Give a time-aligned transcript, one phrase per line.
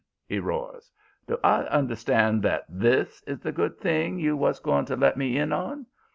[0.25, 0.91] he roars.
[1.27, 5.37] 'Do I understand that THIS is the good thing you was going to let me
[5.37, 5.85] in on?